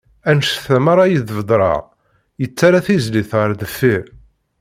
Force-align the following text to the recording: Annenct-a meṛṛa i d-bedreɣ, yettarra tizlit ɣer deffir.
Annenct-a 0.29 0.77
meṛṛa 0.85 1.05
i 1.07 1.17
d-bedreɣ, 1.19 1.81
yettarra 2.41 2.85
tizlit 2.85 3.31
ɣer 3.39 3.49
deffir. 3.59 4.05